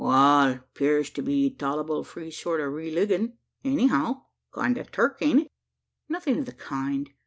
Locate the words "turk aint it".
4.91-5.47